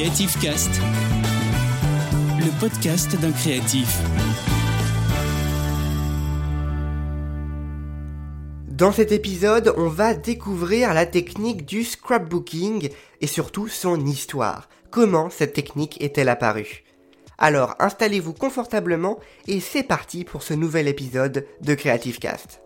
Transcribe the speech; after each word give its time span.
Creative 0.00 0.40
Cast, 0.40 0.70
le 2.38 2.58
podcast 2.58 3.20
d'un 3.20 3.32
créatif. 3.32 3.98
Dans 8.66 8.92
cet 8.92 9.12
épisode, 9.12 9.74
on 9.76 9.88
va 9.88 10.14
découvrir 10.14 10.94
la 10.94 11.04
technique 11.04 11.66
du 11.66 11.84
scrapbooking 11.84 12.88
et 13.20 13.26
surtout 13.26 13.68
son 13.68 14.06
histoire. 14.06 14.70
Comment 14.90 15.28
cette 15.28 15.52
technique 15.52 16.02
est-elle 16.02 16.30
apparue? 16.30 16.82
Alors 17.36 17.74
installez-vous 17.78 18.32
confortablement 18.32 19.18
et 19.48 19.60
c'est 19.60 19.82
parti 19.82 20.24
pour 20.24 20.42
ce 20.42 20.54
nouvel 20.54 20.88
épisode 20.88 21.46
de 21.60 21.74
Creative 21.74 22.18
Cast. 22.18 22.62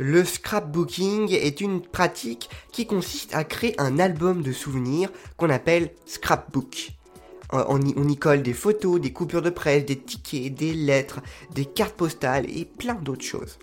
Le 0.00 0.24
scrapbooking 0.24 1.32
est 1.32 1.60
une 1.60 1.82
pratique 1.82 2.48
qui 2.70 2.86
consiste 2.86 3.34
à 3.34 3.42
créer 3.42 3.74
un 3.80 3.98
album 3.98 4.42
de 4.42 4.52
souvenirs 4.52 5.10
qu'on 5.36 5.50
appelle 5.50 5.90
scrapbook. 6.06 6.92
Euh, 7.52 7.64
on 7.68 7.80
y, 7.80 7.94
on 7.96 8.08
y, 8.08 8.16
colle 8.16 8.42
des 8.42 8.52
photos, 8.52 9.00
des 9.00 9.12
coupures 9.12 9.42
de 9.42 9.50
presse, 9.50 9.84
des 9.84 9.98
tickets, 9.98 10.54
des 10.54 10.72
lettres, 10.72 11.20
des 11.52 11.64
cartes 11.64 11.96
postales 11.96 12.46
et 12.48 12.64
plein 12.64 12.94
d'autres 12.94 13.24
choses. 13.24 13.58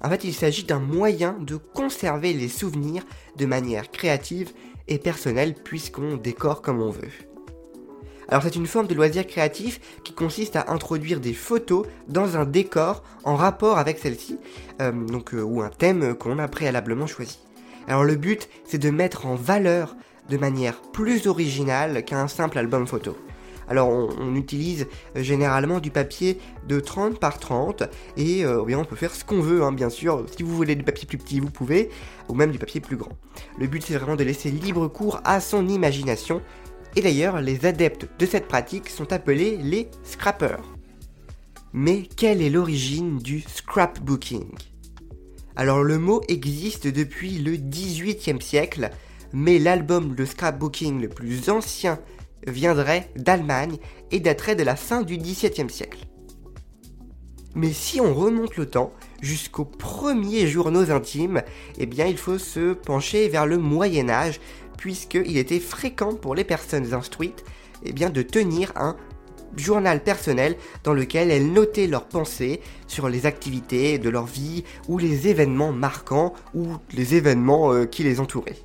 En 0.00 0.08
fait, 0.08 0.24
il 0.24 0.32
s'agit 0.32 0.64
d'un 0.64 0.80
moyen 0.80 1.36
de 1.40 1.56
conserver 1.56 2.32
les 2.32 2.48
souvenirs 2.48 3.04
de 3.36 3.44
manière 3.44 3.90
créative 3.90 4.52
et 4.88 4.98
personnelle 4.98 5.54
puisqu'on 5.54 6.16
décore 6.16 6.62
comme 6.62 6.80
on 6.80 6.90
veut. 6.90 7.12
Alors 8.28 8.42
c'est 8.42 8.56
une 8.56 8.66
forme 8.66 8.86
de 8.86 8.94
loisir 8.94 9.26
créatif 9.26 9.80
qui 10.02 10.12
consiste 10.12 10.56
à 10.56 10.70
introduire 10.72 11.20
des 11.20 11.34
photos 11.34 11.86
dans 12.08 12.36
un 12.36 12.44
décor 12.44 13.02
en 13.24 13.36
rapport 13.36 13.78
avec 13.78 13.98
celle-ci, 13.98 14.38
euh, 14.80 14.92
euh, 15.34 15.42
ou 15.42 15.62
un 15.62 15.68
thème 15.68 16.14
qu'on 16.14 16.38
a 16.38 16.48
préalablement 16.48 17.06
choisi. 17.06 17.38
Alors 17.86 18.04
le 18.04 18.16
but, 18.16 18.48
c'est 18.64 18.78
de 18.78 18.90
mettre 18.90 19.26
en 19.26 19.34
valeur 19.34 19.94
de 20.30 20.38
manière 20.38 20.80
plus 20.80 21.26
originale 21.26 22.02
qu'un 22.04 22.28
simple 22.28 22.58
album 22.58 22.86
photo. 22.86 23.16
Alors 23.68 23.88
on, 23.88 24.34
utilise 24.34 24.86
euh, 25.16 25.22
généralement 25.22 25.80
du 25.80 25.90
papier 25.90 26.38
de 26.66 26.80
30 26.80 27.18
par 27.18 27.38
30 27.38 27.84
et 28.16 28.44
bien, 28.66 28.78
on 28.78 28.84
peut 28.84 28.96
faire 28.96 29.14
ce 29.14 29.24
qu'on 29.24 29.40
veut 29.40 29.62
hein, 29.62 29.72
bien 29.72 29.90
sûr. 29.90 30.24
Si 30.34 30.42
vous 30.42 30.54
voulez 30.54 30.76
du 30.76 30.82
papier 30.82 31.06
plus 31.06 31.18
petit 31.18 31.40
vous 31.40 31.50
pouvez 31.50 31.90
ou 32.28 32.34
même 32.34 32.52
du 32.52 32.58
papier 32.58 32.80
plus 32.80 32.96
grand. 32.96 33.12
Le 33.58 33.66
but 33.66 33.82
c'est 33.82 33.94
vraiment 33.94 34.16
de 34.16 34.24
laisser 34.24 34.50
libre 34.50 34.88
cours 34.88 35.20
à 35.24 35.40
son 35.40 35.68
imagination 35.68 36.42
et 36.96 37.00
d'ailleurs, 37.00 37.40
les 37.40 37.66
adeptes 37.66 38.08
de 38.18 38.26
cette 38.26 38.48
pratique 38.48 38.88
sont 38.88 39.12
appelés 39.12 39.56
les 39.56 39.88
scrappers. 40.04 40.62
Mais 41.72 42.08
quelle 42.16 42.40
est 42.40 42.50
l'origine 42.50 43.18
du 43.18 43.40
scrapbooking? 43.40 44.46
Alors 45.56 45.82
le 45.82 45.98
mot 45.98 46.20
existe 46.28 46.86
depuis 46.86 47.38
le 47.38 47.56
18e 47.56 48.40
siècle, 48.40 48.90
mais 49.32 49.58
l'album 49.58 50.14
de 50.14 50.24
scrapbooking 50.24 51.00
le 51.00 51.08
plus 51.08 51.50
ancien 51.50 51.98
viendrait 52.46 53.10
d'Allemagne 53.16 53.78
et 54.10 54.20
daterait 54.20 54.56
de 54.56 54.62
la 54.62 54.76
fin 54.76 55.02
du 55.02 55.16
XVIIe 55.16 55.70
siècle. 55.70 56.06
Mais 57.56 57.72
si 57.72 58.00
on 58.00 58.14
remonte 58.14 58.56
le 58.56 58.66
temps 58.66 58.92
jusqu'aux 59.20 59.64
premiers 59.64 60.48
journaux 60.48 60.90
intimes, 60.90 61.42
eh 61.78 61.86
bien 61.86 62.06
il 62.06 62.18
faut 62.18 62.38
se 62.38 62.72
pencher 62.72 63.28
vers 63.28 63.46
le 63.46 63.58
Moyen 63.58 64.10
Âge 64.10 64.40
puisqu'il 64.84 65.38
était 65.38 65.60
fréquent 65.60 66.12
pour 66.12 66.34
les 66.34 66.44
personnes 66.44 66.92
instruites 66.92 67.42
eh 67.86 67.94
bien, 67.94 68.10
de 68.10 68.20
tenir 68.20 68.70
un 68.76 68.96
journal 69.56 70.02
personnel 70.02 70.58
dans 70.82 70.92
lequel 70.92 71.30
elles 71.30 71.50
notaient 71.50 71.86
leurs 71.86 72.06
pensées 72.06 72.60
sur 72.86 73.08
les 73.08 73.24
activités 73.24 73.96
de 73.96 74.10
leur 74.10 74.26
vie 74.26 74.62
ou 74.86 74.98
les 74.98 75.26
événements 75.28 75.72
marquants 75.72 76.34
ou 76.52 76.66
les 76.92 77.14
événements 77.14 77.72
euh, 77.72 77.86
qui 77.86 78.02
les 78.02 78.20
entouraient. 78.20 78.58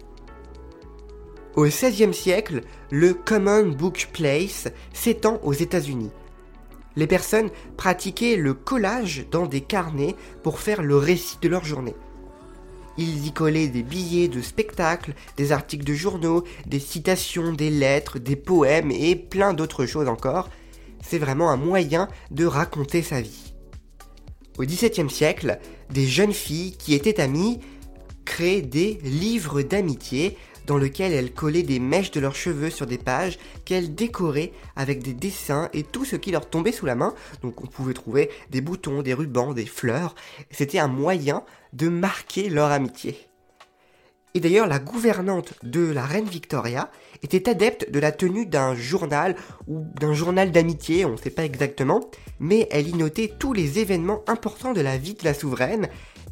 Au 1.56 1.64
XVIe 1.64 2.14
siècle, 2.14 2.64
le 2.92 3.14
Common 3.14 3.67
Book 3.67 4.09
Place 4.11 4.67
s'étend 4.92 5.39
aux 5.42 5.54
États-Unis. 5.54 6.11
Les 6.98 7.08
personnes 7.08 7.49
pratiquaient 7.77 8.36
le 8.36 8.54
collage 8.54 9.26
dans 9.32 9.45
des 9.45 9.61
carnets 9.61 10.17
pour 10.43 10.60
faire 10.60 10.83
le 10.83 10.98
récit 10.98 11.38
de 11.42 11.48
leur 11.48 11.64
journée. 11.64 11.95
Ils 12.99 13.27
y 13.27 13.32
collaient 13.32 13.70
des 13.70 13.82
billets 13.82 14.27
de 14.27 14.42
spectacles, 14.42 15.14
des 15.37 15.54
articles 15.54 15.86
de 15.86 15.93
journaux, 15.93 16.43
des 16.65 16.82
citations, 16.82 17.54
des 17.54 17.70
lettres, 17.70 18.20
des 18.20 18.36
poèmes 18.36 18.92
et 18.92 19.15
plein 19.15 19.54
d'autres 19.54 19.86
choses 19.86 20.10
encore. 20.10 20.49
C'est 21.02 21.17
vraiment 21.17 21.49
un 21.49 21.55
moyen 21.55 22.10
de 22.30 22.45
raconter 22.45 23.02
sa 23.02 23.21
vie. 23.21 23.54
Au 24.58 24.64
XVIIe 24.64 25.10
siècle, 25.10 25.60
des 25.89 26.08
jeunes 26.08 26.33
filles 26.33 26.76
qui 26.77 26.93
étaient 26.93 27.21
amies 27.21 27.61
créaient 28.26 28.61
des 28.61 28.99
livres 29.05 29.61
d'amitié 29.61 30.37
dans 30.69 30.77
lesquels 30.77 31.13
elles 31.13 31.33
collaient 31.33 31.63
des 31.63 31.80
mèches 31.80 32.11
de 32.11 32.19
leurs 32.19 32.35
cheveux 32.35 32.69
sur 32.69 32.85
des 32.85 32.99
pages 32.99 33.39
qu'elles 33.65 33.95
décoraient 33.95 34.53
avec 34.75 35.02
des 35.02 35.15
dessins 35.15 35.67
et 35.73 35.81
tout 35.81 36.05
ce 36.05 36.15
qui 36.15 36.30
leur 36.30 36.47
tombait 36.47 36.71
sous 36.71 36.85
la 36.85 36.93
main. 36.93 37.15
Donc 37.41 37.63
on 37.63 37.65
pouvait 37.65 37.95
trouver 37.95 38.30
des 38.52 38.61
boutons, 38.61 39.02
des 39.02 39.15
rubans, 39.15 39.55
des 39.55 39.65
fleurs. 39.65 40.13
C'était 40.52 40.77
un 40.77 40.87
moyen 40.87 41.43
de 41.73 41.89
marquer 41.89 42.49
leur 42.49 42.69
amitié. 42.69 43.17
Et 44.35 44.39
d'ailleurs, 44.39 44.67
la 44.67 44.77
gouvernante 44.77 45.55
de 45.63 45.91
la 45.91 46.05
reine 46.05 46.30
Victoria 46.30 46.91
était 47.23 47.49
adepte 47.49 47.89
de 47.89 47.99
la 47.99 48.11
tenue 48.11 48.45
d'un 48.45 48.75
journal 48.75 49.36
ou 49.67 49.87
d'un 49.99 50.13
journal 50.13 50.51
d'amitié, 50.51 51.03
on 51.03 51.13
ne 51.13 51.17
sait 51.17 51.31
pas 51.31 51.45
exactement, 51.45 52.11
mais 52.39 52.67
elle 52.69 52.87
y 52.87 52.93
notait 52.93 53.33
tous 53.39 53.53
les 53.53 53.80
événements 53.80 54.21
importants 54.27 54.73
de 54.73 54.81
la 54.81 54.99
vie 54.99 55.15
de 55.15 55.23
la 55.23 55.33
souveraine. 55.33 55.89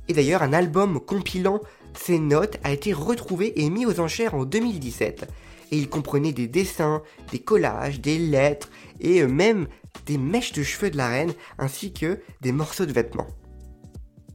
Et 0.09 0.13
d'ailleurs, 0.13 0.43
un 0.43 0.53
album 0.53 0.99
compilant 0.99 1.59
ces 1.97 2.19
notes 2.19 2.57
a 2.63 2.71
été 2.71 2.93
retrouvé 2.93 3.61
et 3.61 3.69
mis 3.69 3.85
aux 3.85 3.99
enchères 3.99 4.35
en 4.35 4.45
2017. 4.45 5.27
Et 5.71 5.77
il 5.77 5.89
comprenait 5.89 6.31
des 6.31 6.47
dessins, 6.47 7.01
des 7.31 7.39
collages, 7.39 7.99
des 7.99 8.17
lettres 8.17 8.69
et 8.99 9.21
euh, 9.21 9.27
même 9.27 9.67
des 10.05 10.17
mèches 10.17 10.53
de 10.53 10.63
cheveux 10.63 10.89
de 10.89 10.97
la 10.97 11.09
reine 11.09 11.33
ainsi 11.57 11.91
que 11.91 12.19
des 12.41 12.51
morceaux 12.51 12.85
de 12.85 12.93
vêtements. 12.93 13.27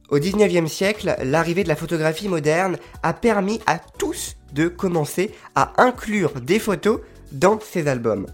Au 0.09 0.19
19e 0.19 0.67
siècle, 0.67 1.15
l'arrivée 1.23 1.63
de 1.63 1.69
la 1.69 1.75
photographie 1.75 2.27
moderne 2.27 2.77
a 3.01 3.13
permis 3.13 3.59
à 3.65 3.79
tous 3.79 4.35
de 4.51 4.67
commencer 4.67 5.31
à 5.55 5.81
inclure 5.81 6.39
des 6.39 6.59
photos 6.59 6.99
dans 7.31 7.59
ces 7.59 7.87
albums. 7.87 8.27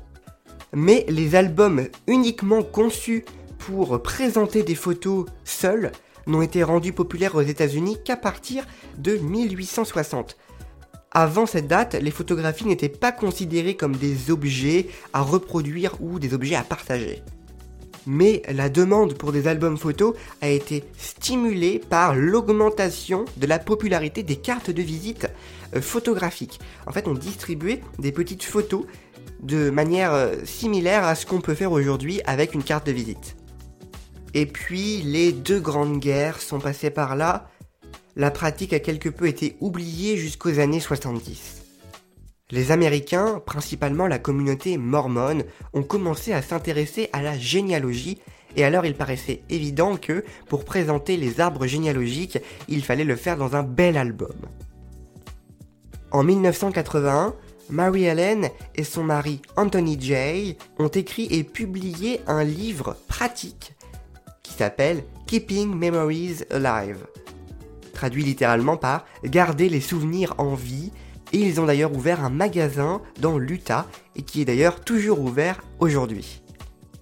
Mais 0.73 1.05
les 1.07 1.35
albums 1.35 1.87
uniquement 2.07 2.63
conçus 2.63 3.23
pour 3.59 4.01
présenter 4.01 4.63
des 4.63 4.75
photos 4.75 5.25
seuls 5.45 5.91
n'ont 6.29 6.41
été 6.41 6.63
rendus 6.63 6.93
populaires 6.93 7.35
aux 7.35 7.41
États-Unis 7.41 7.97
qu'à 8.03 8.15
partir 8.15 8.65
de 8.97 9.17
1860. 9.17 10.37
Avant 11.11 11.47
cette 11.47 11.67
date, 11.67 11.95
les 11.95 12.11
photographies 12.11 12.67
n'étaient 12.67 12.87
pas 12.87 13.11
considérées 13.11 13.75
comme 13.75 13.95
des 13.95 14.29
objets 14.29 14.87
à 15.11 15.21
reproduire 15.21 15.95
ou 16.01 16.19
des 16.19 16.33
objets 16.35 16.55
à 16.55 16.63
partager. 16.63 17.23
Mais 18.05 18.43
la 18.47 18.69
demande 18.69 19.15
pour 19.15 19.31
des 19.31 19.47
albums 19.47 19.77
photos 19.77 20.15
a 20.41 20.49
été 20.49 20.83
stimulée 20.97 21.79
par 21.79 22.15
l'augmentation 22.15 23.25
de 23.37 23.47
la 23.47 23.59
popularité 23.59 24.23
des 24.23 24.35
cartes 24.35 24.69
de 24.69 24.81
visite 24.81 25.27
euh, 25.75 25.81
photographiques. 25.81 26.59
En 26.87 26.91
fait, 26.91 27.07
on 27.07 27.13
distribuait 27.13 27.81
des 27.97 28.11
petites 28.11 28.43
photos 28.43 28.85
de 29.41 29.69
manière 29.69 30.13
euh, 30.13 30.35
similaire 30.43 31.03
à 31.03 31.15
ce 31.15 31.25
qu'on 31.25 31.41
peut 31.41 31.55
faire 31.55 31.71
aujourd'hui 31.71 32.21
avec 32.25 32.53
une 32.53 32.63
carte 32.63 32.87
de 32.87 32.91
visite. 32.91 33.35
Et 34.33 34.45
puis, 34.45 35.01
les 35.01 35.31
deux 35.31 35.59
grandes 35.59 35.99
guerres 35.99 36.41
sont 36.41 36.59
passées 36.59 36.91
par 36.91 37.15
là. 37.15 37.49
La 38.15 38.31
pratique 38.31 38.73
a 38.73 38.79
quelque 38.79 39.09
peu 39.09 39.27
été 39.27 39.55
oubliée 39.59 40.17
jusqu'aux 40.17 40.59
années 40.59 40.79
70. 40.79 41.63
Les 42.51 42.71
Américains, 42.71 43.41
principalement 43.45 44.07
la 44.07 44.19
communauté 44.19 44.77
mormone, 44.77 45.43
ont 45.73 45.83
commencé 45.83 46.33
à 46.33 46.41
s'intéresser 46.41 47.09
à 47.13 47.21
la 47.21 47.37
généalogie 47.37 48.19
et 48.55 48.63
alors 48.63 48.85
il 48.85 48.95
paraissait 48.95 49.43
évident 49.49 49.95
que, 49.95 50.23
pour 50.47 50.65
présenter 50.65 51.17
les 51.17 51.39
arbres 51.39 51.67
généalogiques, 51.67 52.39
il 52.67 52.83
fallait 52.83 53.03
le 53.03 53.15
faire 53.15 53.37
dans 53.37 53.55
un 53.55 53.63
bel 53.63 53.97
album. 53.97 54.35
En 56.11 56.23
1981, 56.23 57.35
Mary 57.69 58.05
Ellen 58.05 58.49
et 58.73 58.83
son 58.83 59.03
mari 59.03 59.41
Anthony 59.55 59.97
Jay 60.01 60.57
ont 60.79 60.87
écrit 60.87 61.27
et 61.29 61.43
publié 61.43 62.21
un 62.25 62.43
livre 62.43 62.97
pratique 63.07 63.73
s'appelle 64.53 65.03
Keeping 65.27 65.75
Memories 65.75 66.43
Alive, 66.49 67.05
traduit 67.93 68.23
littéralement 68.23 68.77
par 68.77 69.05
Garder 69.23 69.69
les 69.69 69.81
souvenirs 69.81 70.33
en 70.37 70.55
vie, 70.55 70.91
et 71.33 71.37
ils 71.37 71.61
ont 71.61 71.65
d'ailleurs 71.65 71.95
ouvert 71.95 72.23
un 72.23 72.29
magasin 72.29 73.01
dans 73.19 73.37
l'Utah, 73.37 73.85
et 74.15 74.23
qui 74.23 74.41
est 74.41 74.45
d'ailleurs 74.45 74.81
toujours 74.81 75.19
ouvert 75.19 75.61
aujourd'hui. 75.79 76.41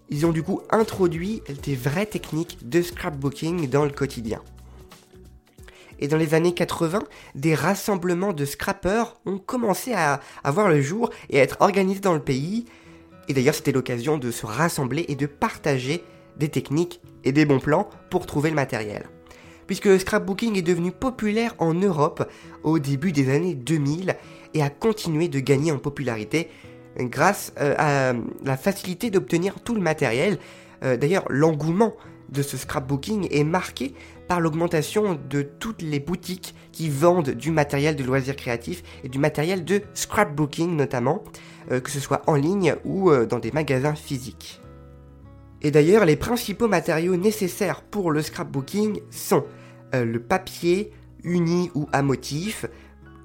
Ils 0.09 0.25
ont 0.25 0.31
du 0.31 0.44
coup 0.44 0.61
introduit 0.69 1.41
des 1.63 1.75
vraies 1.75 2.05
techniques 2.05 2.67
de 2.67 2.81
scrapbooking 2.81 3.69
dans 3.69 3.83
le 3.83 3.91
quotidien. 3.91 4.41
Et 5.99 6.07
dans 6.07 6.17
les 6.17 6.33
années 6.33 6.53
80, 6.53 7.03
des 7.35 7.55
rassemblements 7.55 8.33
de 8.33 8.45
scrappers 8.45 9.15
ont 9.25 9.38
commencé 9.38 9.94
à, 9.94 10.21
à 10.44 10.51
voir 10.51 10.69
le 10.69 10.81
jour 10.81 11.09
et 11.29 11.39
à 11.39 11.44
être 11.44 11.57
organisés 11.59 11.99
dans 11.99 12.13
le 12.13 12.21
pays. 12.21 12.65
Et 13.27 13.33
d'ailleurs, 13.33 13.55
c'était 13.55 13.71
l'occasion 13.71 14.17
de 14.17 14.31
se 14.31 14.45
rassembler 14.45 15.05
et 15.07 15.15
de 15.15 15.25
partager 15.25 16.03
des 16.38 16.49
techniques 16.49 17.01
et 17.27 17.33
des 17.33 17.45
bons 17.45 17.59
plans 17.59 17.89
pour 18.09 18.25
trouver 18.25 18.50
le 18.50 18.56
matériel. 18.56 19.06
Puisque 19.68 19.85
le 19.85 20.00
scrapbooking 20.00 20.57
est 20.57 20.62
devenu 20.62 20.91
populaire 20.94 21.53
en 21.59 21.74
Europe 21.74 22.31
au 22.63 22.79
début 22.79 23.12
des 23.12 23.29
années 23.29 23.53
2000 23.53 24.15
et 24.53 24.63
a 24.63 24.69
continué 24.69 25.27
de 25.27 25.41
gagner 25.41 25.74
en 25.74 25.77
popularité 25.77 26.50
grâce 26.97 27.51
à 27.57 28.13
la 28.45 28.57
facilité 28.57 29.09
d'obtenir 29.09 29.59
tout 29.59 29.75
le 29.75 29.81
matériel. 29.81 30.38
D'ailleurs, 30.81 31.25
l'engouement 31.29 31.94
de 32.29 32.41
ce 32.41 32.56
scrapbooking 32.56 33.27
est 33.30 33.44
marqué 33.44 33.94
par 34.30 34.39
l'augmentation 34.39 35.19
de 35.30 35.41
toutes 35.41 35.81
les 35.81 36.00
boutiques 36.00 36.56
qui 36.71 36.89
vendent 36.89 37.31
du 37.31 37.51
matériel 37.51 37.97
de 37.97 38.06
loisirs 38.06 38.38
créatifs 38.38 38.83
et 39.03 39.09
du 39.09 39.19
matériel 39.19 39.65
de 39.65 39.81
scrapbooking 39.94 40.77
notamment, 40.77 41.25
que 41.69 41.91
ce 41.91 42.00
soit 42.00 42.21
en 42.27 42.35
ligne 42.35 42.75
ou 42.85 43.13
dans 43.25 43.39
des 43.39 43.51
magasins 43.51 43.95
physiques. 43.95 44.62
Et 45.62 45.71
d'ailleurs, 45.71 46.06
les 46.06 46.15
principaux 46.15 46.68
matériaux 46.68 47.15
nécessaires 47.15 47.81
pour 47.81 48.12
le 48.12 48.21
scrapbooking 48.21 49.01
sont 49.09 49.45
euh, 49.95 50.06
le 50.06 50.19
papier 50.19 50.92
uni 51.24 51.71
ou 51.74 51.88
à 51.92 52.01
motif, 52.01 52.65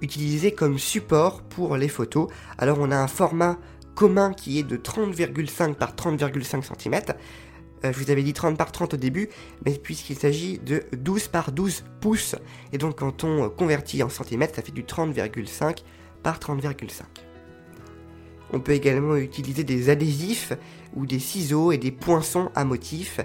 utilisé 0.01 0.53
comme 0.53 0.79
support 0.79 1.43
pour 1.43 1.77
les 1.77 1.89
photos. 1.89 2.29
Alors 2.59 2.79
on 2.81 2.91
a 2.91 2.97
un 2.97 3.07
format 3.07 3.59
commun 3.95 4.33
qui 4.33 4.59
est 4.59 4.63
de 4.63 4.77
30,5 4.77 5.75
par 5.75 5.95
30,5 5.95 6.63
cm. 6.63 7.01
Euh, 7.85 7.93
je 7.93 7.99
vous 7.99 8.11
avais 8.11 8.23
dit 8.23 8.33
30 8.33 8.57
par 8.57 8.73
30 8.73 8.95
au 8.95 8.97
début, 8.97 9.29
mais 9.65 9.73
puisqu'il 9.73 10.17
s'agit 10.17 10.59
de 10.59 10.85
12 10.93 11.29
par 11.29 11.53
12 11.53 11.85
pouces, 12.01 12.37
et 12.73 12.79
donc 12.79 12.99
quand 12.99 13.25
on 13.25 13.51
convertit 13.51 14.03
en 14.03 14.09
centimètres, 14.09 14.55
ça 14.55 14.63
fait 14.63 14.73
du 14.73 14.85
30,5 14.85 15.79
par 16.23 16.39
30,5. 16.39 17.03
On 18.53 18.61
peut 18.61 18.73
également 18.73 19.17
utiliser 19.17 19.65
des 19.65 19.89
adhésifs 19.89 20.53
ou 20.95 21.07
des 21.07 21.19
ciseaux 21.19 21.73
et 21.73 21.79
des 21.79 21.91
poinçons 21.91 22.51
à 22.55 22.65
motifs. 22.65 23.21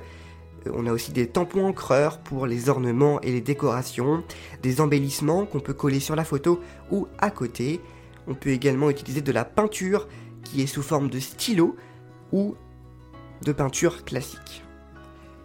Euh, 0.65 0.71
on 0.73 0.87
a 0.87 0.91
aussi 0.91 1.11
des 1.11 1.27
tampons 1.27 1.67
encreurs 1.67 2.19
pour 2.19 2.47
les 2.47 2.69
ornements 2.69 3.19
et 3.21 3.31
les 3.31 3.41
décorations, 3.41 4.23
des 4.63 4.79
embellissements 4.79 5.45
qu'on 5.45 5.59
peut 5.59 5.73
coller 5.73 5.99
sur 5.99 6.15
la 6.15 6.23
photo 6.23 6.61
ou 6.91 7.07
à 7.17 7.29
côté. 7.29 7.81
On 8.27 8.35
peut 8.35 8.51
également 8.51 8.89
utiliser 8.89 9.21
de 9.21 9.31
la 9.31 9.45
peinture 9.45 10.07
qui 10.43 10.61
est 10.61 10.67
sous 10.67 10.81
forme 10.81 11.09
de 11.09 11.19
stylo 11.19 11.75
ou 12.31 12.55
de 13.43 13.51
peinture 13.51 14.05
classique. 14.05 14.63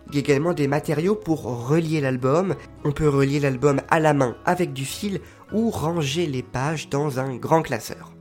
Il 0.09 0.15
y 0.15 0.19
a 0.19 0.21
également 0.21 0.53
des 0.53 0.69
matériaux 0.69 1.15
pour 1.15 1.67
relier 1.69 2.01
l'album. 2.01 2.55
On 2.85 2.93
peut 2.93 3.09
relier 3.09 3.41
l'album 3.41 3.81
à 3.89 3.99
la 3.99 4.15
main 4.15 4.37
avec 4.45 4.73
du 4.73 4.85
fil 4.85 5.21
ou 5.53 5.71
ranger 5.71 6.27
les 6.27 6.43
pages 6.43 6.89
dans 6.89 7.19
un 7.19 7.37
grand 7.37 7.63
classeur. 7.63 8.13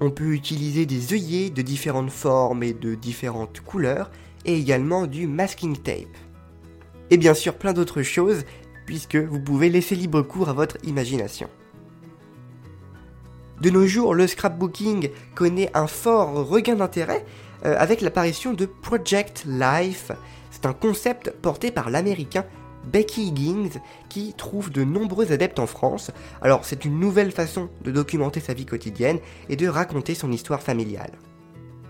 On 0.00 0.10
peut 0.10 0.32
utiliser 0.32 0.86
des 0.86 1.12
œillets 1.12 1.50
de 1.50 1.62
différentes 1.62 2.10
formes 2.10 2.62
et 2.62 2.72
de 2.72 2.94
différentes 2.94 3.60
couleurs, 3.60 4.10
et 4.44 4.56
également 4.56 5.06
du 5.06 5.26
masking 5.26 5.76
tape. 5.76 6.16
Et 7.10 7.16
bien 7.16 7.34
sûr 7.34 7.54
plein 7.54 7.72
d'autres 7.72 8.02
choses, 8.02 8.44
puisque 8.86 9.16
vous 9.16 9.40
pouvez 9.40 9.68
laisser 9.68 9.96
libre 9.96 10.22
cours 10.22 10.48
à 10.48 10.52
votre 10.52 10.76
imagination. 10.84 11.48
De 13.60 13.70
nos 13.70 13.86
jours, 13.86 14.14
le 14.14 14.26
scrapbooking 14.26 15.10
connaît 15.34 15.70
un 15.74 15.88
fort 15.88 16.46
regain 16.48 16.76
d'intérêt 16.76 17.24
euh, 17.64 17.74
avec 17.76 18.00
l'apparition 18.00 18.52
de 18.54 18.66
Project 18.66 19.44
Life. 19.46 20.12
C'est 20.52 20.64
un 20.64 20.72
concept 20.72 21.32
porté 21.42 21.72
par 21.72 21.90
l'américain 21.90 22.44
Becky 22.90 23.28
Higgins 23.28 23.80
qui 24.08 24.34
trouve 24.34 24.70
de 24.70 24.84
nombreux 24.84 25.32
adeptes 25.32 25.58
en 25.58 25.66
France. 25.66 26.10
Alors 26.42 26.64
c'est 26.64 26.84
une 26.84 26.98
nouvelle 26.98 27.32
façon 27.32 27.68
de 27.82 27.90
documenter 27.90 28.40
sa 28.40 28.54
vie 28.54 28.66
quotidienne 28.66 29.18
et 29.48 29.56
de 29.56 29.68
raconter 29.68 30.14
son 30.14 30.32
histoire 30.32 30.62
familiale. 30.62 31.12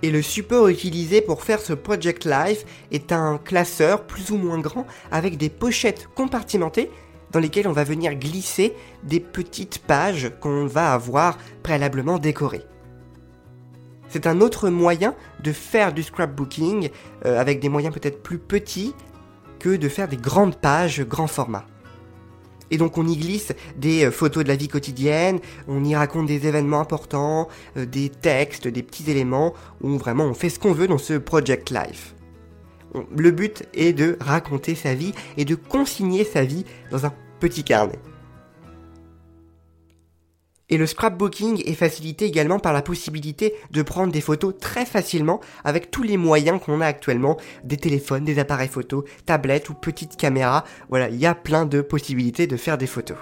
Et 0.02 0.10
le 0.10 0.22
support 0.22 0.68
utilisé 0.68 1.20
pour 1.20 1.42
faire 1.42 1.60
ce 1.60 1.72
Project 1.72 2.24
Life 2.24 2.64
est 2.92 3.10
un 3.10 3.38
classeur 3.38 4.06
plus 4.06 4.30
ou 4.30 4.36
moins 4.36 4.60
grand 4.60 4.86
avec 5.10 5.36
des 5.36 5.48
pochettes 5.48 6.08
compartimentées 6.14 6.90
dans 7.32 7.40
lesquelles 7.40 7.68
on 7.68 7.72
va 7.72 7.84
venir 7.84 8.14
glisser 8.14 8.74
des 9.02 9.20
petites 9.20 9.80
pages 9.80 10.30
qu'on 10.40 10.66
va 10.66 10.92
avoir 10.92 11.36
préalablement 11.62 12.18
décorées. 12.18 12.62
C'est 14.08 14.26
un 14.26 14.40
autre 14.40 14.70
moyen 14.70 15.14
de 15.42 15.52
faire 15.52 15.92
du 15.92 16.02
scrapbooking 16.02 16.88
euh, 17.26 17.38
avec 17.38 17.60
des 17.60 17.68
moyens 17.68 17.92
peut-être 17.92 18.22
plus 18.22 18.38
petits 18.38 18.94
que 19.58 19.76
de 19.76 19.88
faire 19.88 20.08
des 20.08 20.16
grandes 20.16 20.56
pages 20.56 21.02
grand 21.02 21.26
format. 21.26 21.66
Et 22.70 22.76
donc 22.76 22.98
on 22.98 23.06
y 23.06 23.16
glisse 23.16 23.52
des 23.76 24.04
euh, 24.04 24.10
photos 24.10 24.44
de 24.44 24.48
la 24.48 24.56
vie 24.56 24.68
quotidienne, 24.68 25.40
on 25.68 25.84
y 25.84 25.96
raconte 25.96 26.26
des 26.26 26.46
événements 26.46 26.80
importants, 26.80 27.48
euh, 27.76 27.86
des 27.86 28.10
textes, 28.10 28.68
des 28.68 28.82
petits 28.82 29.10
éléments, 29.10 29.54
où 29.80 29.96
vraiment 29.96 30.24
on 30.24 30.34
fait 30.34 30.50
ce 30.50 30.58
qu'on 30.58 30.72
veut 30.72 30.88
dans 30.88 30.98
ce 30.98 31.14
Project 31.14 31.70
Life. 31.70 32.14
Le 33.16 33.30
but 33.30 33.64
est 33.74 33.92
de 33.92 34.16
raconter 34.20 34.74
sa 34.74 34.94
vie 34.94 35.12
et 35.36 35.44
de 35.44 35.54
consigner 35.54 36.24
sa 36.24 36.44
vie 36.44 36.64
dans 36.90 37.06
un 37.06 37.12
petit 37.40 37.64
carnet. 37.64 37.98
Et 40.70 40.76
le 40.76 40.86
scrapbooking 40.86 41.62
est 41.64 41.74
facilité 41.74 42.26
également 42.26 42.58
par 42.58 42.72
la 42.72 42.82
possibilité 42.82 43.54
de 43.70 43.82
prendre 43.82 44.12
des 44.12 44.20
photos 44.20 44.54
très 44.58 44.84
facilement 44.84 45.40
avec 45.64 45.90
tous 45.90 46.02
les 46.02 46.16
moyens 46.16 46.60
qu'on 46.60 46.80
a 46.80 46.86
actuellement, 46.86 47.38
des 47.64 47.78
téléphones, 47.78 48.24
des 48.24 48.38
appareils 48.38 48.68
photos, 48.68 49.04
tablettes 49.24 49.70
ou 49.70 49.74
petites 49.74 50.16
caméras. 50.16 50.64
Voilà, 50.90 51.08
il 51.08 51.16
y 51.16 51.26
a 51.26 51.34
plein 51.34 51.64
de 51.64 51.80
possibilités 51.80 52.46
de 52.46 52.56
faire 52.56 52.76
des 52.76 52.86
photos. 52.86 53.16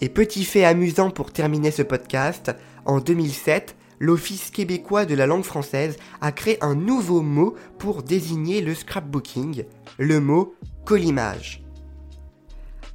Et 0.00 0.08
petit 0.08 0.44
fait 0.44 0.64
amusant 0.64 1.10
pour 1.10 1.32
terminer 1.32 1.70
ce 1.70 1.82
podcast, 1.82 2.50
en 2.86 2.98
2007, 2.98 3.76
l'Office 4.00 4.50
québécois 4.50 5.04
de 5.04 5.14
la 5.14 5.26
langue 5.26 5.44
française 5.44 5.96
a 6.20 6.32
créé 6.32 6.58
un 6.60 6.74
nouveau 6.74 7.22
mot 7.22 7.54
pour 7.78 8.02
désigner 8.02 8.60
le 8.62 8.74
scrapbooking, 8.74 9.62
le 9.98 10.20
mot 10.20 10.56
collimage. 10.84 11.61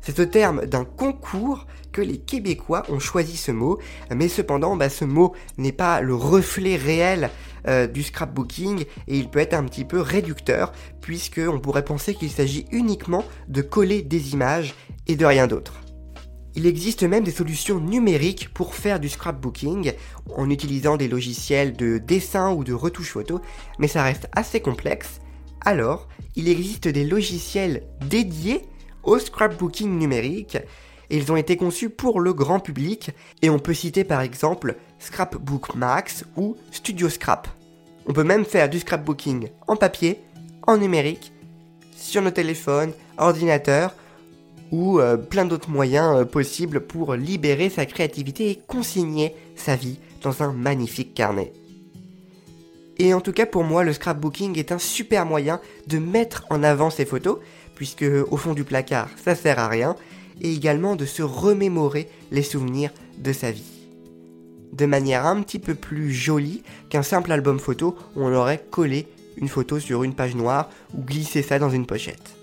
C'est 0.08 0.22
au 0.22 0.26
terme 0.26 0.66
d'un 0.66 0.86
concours 0.86 1.68
les 2.02 2.18
Québécois 2.18 2.84
ont 2.90 3.00
choisi 3.00 3.38
ce 3.38 3.52
mot, 3.52 3.80
mais 4.14 4.28
cependant 4.28 4.76
bah, 4.76 4.90
ce 4.90 5.06
mot 5.06 5.34
n'est 5.58 5.72
pas 5.72 6.02
le 6.02 6.16
reflet 6.16 6.76
réel 6.76 7.30
euh, 7.68 7.88
du 7.88 8.04
scrapbooking 8.04 8.86
et 9.08 9.18
il 9.18 9.30
peut 9.30 9.40
être 9.40 9.54
un 9.54 9.64
petit 9.64 9.86
peu 9.86 10.00
réducteur 10.00 10.72
puisque 11.02 11.42
on 11.46 11.60
pourrait 11.60 11.86
penser 11.86 12.14
qu'il 12.14 12.30
s'agit 12.30 12.66
uniquement 12.72 13.26
de 13.48 13.62
coller 13.62 14.02
des 14.02 14.34
images 14.34 14.76
et 15.08 15.16
de 15.16 15.26
rien 15.26 15.48
d'autre. 15.48 15.82
Il 16.56 16.66
existe 16.66 17.04
même 17.04 17.24
des 17.24 17.32
solutions 17.32 17.80
numériques 17.80 18.52
pour 18.54 18.74
faire 18.74 19.00
du 19.00 19.10
scrapbooking 19.10 19.94
en 20.36 20.50
utilisant 20.50 20.98
des 20.98 21.08
logiciels 21.08 21.76
de 21.76 22.00
dessin 22.00 22.52
ou 22.52 22.64
de 22.64 22.74
retouche 22.74 23.12
photo, 23.12 23.42
mais 23.78 23.88
ça 23.88 24.02
reste 24.02 24.28
assez 24.32 24.60
complexe. 24.60 25.20
Alors, 25.64 26.08
il 26.36 26.50
existe 26.50 26.88
des 26.88 27.04
logiciels 27.04 27.84
dédiés 28.10 28.64
au 29.08 29.18
scrapbooking 29.18 29.98
numérique 29.98 30.60
ils 31.10 31.32
ont 31.32 31.38
été 31.38 31.56
conçus 31.56 31.90
pour 31.90 32.20
le 32.20 32.34
grand 32.34 32.60
public 32.60 33.12
et 33.42 33.50
on 33.50 33.60
peut 33.60 33.74
citer 33.74 34.04
par 34.04 34.22
exemple 34.22 34.76
Scrapbook 35.00 35.76
Max 35.76 36.26
ou 36.36 36.58
Studio 36.72 37.10
Scrap. 37.10 37.48
On 38.08 38.14
peut 38.14 38.24
même 38.24 38.46
faire 38.46 38.70
du 38.70 38.80
scrapbooking 38.80 39.50
en 39.68 39.76
papier, 39.76 40.20
en 40.66 40.78
numérique, 40.78 41.32
sur 41.96 42.22
nos 42.22 42.32
téléphones, 42.32 42.92
ordinateurs 43.18 43.96
ou 44.72 45.00
euh, 45.00 45.16
plein 45.16 45.46
d'autres 45.46 45.70
moyens 45.70 46.18
euh, 46.18 46.26
possibles 46.26 46.82
pour 46.82 47.16
libérer 47.16 47.70
sa 47.70 47.86
créativité 47.86 48.50
et 48.50 48.62
consigner 48.68 49.34
sa 49.56 49.76
vie 49.76 50.00
dans 50.22 50.44
un 50.44 50.52
magnifique 50.52 51.14
carnet. 51.14 51.54
Et 53.00 53.14
en 53.14 53.22
tout 53.22 53.34
cas 53.34 53.46
pour 53.46 53.64
moi 53.64 53.84
le 53.84 53.94
scrapbooking 53.94 54.58
est 54.58 54.72
un 54.72 54.80
super 54.80 55.26
moyen 55.26 55.60
de 55.88 56.00
mettre 56.00 56.46
en 56.50 56.64
avant 56.64 56.90
ses 56.90 57.06
photos 57.06 57.38
puisque 57.76 58.06
au 58.30 58.38
fond 58.38 58.54
du 58.54 58.64
placard 58.64 59.10
ça 59.24 59.36
sert 59.36 59.60
à 59.60 59.68
rien 59.68 59.96
et 60.42 60.54
également 60.54 60.96
de 60.96 61.06
se 61.06 61.22
remémorer 61.22 62.10
les 62.32 62.44
souvenirs 62.44 62.92
de 63.18 63.34
sa 63.34 63.52
vie. 63.52 63.64
De 64.74 64.86
manière 64.86 65.26
un 65.26 65.42
petit 65.42 65.60
peu 65.60 65.76
plus 65.76 66.12
jolie 66.12 66.64
qu'un 66.90 67.04
simple 67.04 67.32
album 67.32 67.60
photo 67.60 67.96
où 68.16 68.24
on 68.24 68.34
aurait 68.34 68.64
collé 68.70 69.08
une 69.38 69.48
photo 69.48 69.80
sur 69.80 70.04
une 70.04 70.14
page 70.14 70.36
noire 70.36 70.70
ou 70.96 71.02
glissé 71.02 71.42
ça 71.42 71.60
dans 71.60 71.70
une 71.70 71.86
pochette. 71.86 72.36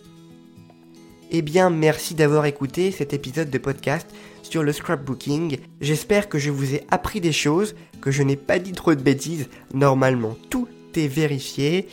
Eh 1.30 1.42
bien, 1.42 1.68
merci 1.70 2.14
d'avoir 2.14 2.46
écouté 2.46 2.92
cet 2.92 3.12
épisode 3.12 3.50
de 3.50 3.58
podcast 3.58 4.08
le 4.62 4.72
scrapbooking. 4.72 5.58
J'espère 5.80 6.28
que 6.28 6.38
je 6.38 6.50
vous 6.50 6.74
ai 6.74 6.84
appris 6.90 7.20
des 7.20 7.32
choses, 7.32 7.74
que 8.00 8.10
je 8.10 8.22
n'ai 8.22 8.36
pas 8.36 8.58
dit 8.58 8.72
trop 8.72 8.94
de 8.94 9.02
bêtises. 9.02 9.48
Normalement, 9.72 10.36
tout 10.50 10.68
est 10.94 11.08
vérifié. 11.08 11.88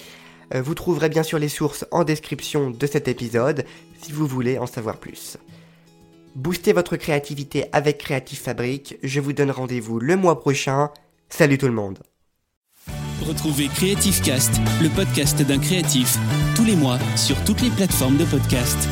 Euh, 0.54 0.62
vous 0.62 0.76
trouverez 0.76 1.10
bien 1.10 1.24
sûr 1.24 1.40
les 1.40 1.50
sources 1.50 1.86
en 1.92 2.04
description 2.04 2.70
de 2.70 2.88
cet 2.88 3.08
épisode 3.08 3.66
si 4.02 4.12
vous 4.12 4.28
voulez 4.28 4.58
en 4.58 4.68
savoir 4.68 4.98
plus. 4.98 5.38
Boostez 6.36 6.74
votre 6.74 6.96
créativité 6.96 7.66
avec 7.74 7.98
Creative 7.98 8.40
Fabric. 8.40 8.98
Je 9.04 9.20
vous 9.20 9.34
donne 9.34 9.52
rendez-vous 9.52 10.00
le 10.00 10.16
mois 10.16 10.40
prochain. 10.40 10.90
Salut 11.30 11.58
tout 11.58 11.68
le 11.68 11.74
monde. 11.74 12.00
Retrouvez 13.28 13.68
Creative 13.68 14.22
Cast, 14.22 14.52
le 14.82 14.90
podcast 14.90 15.42
d'un 15.42 15.60
créatif, 15.60 16.18
tous 16.56 16.66
les 16.66 16.76
mois 16.76 16.98
sur 17.16 17.42
toutes 17.44 17.62
les 17.62 17.70
plateformes 17.70 18.18
de 18.18 18.26
podcast. 18.26 18.90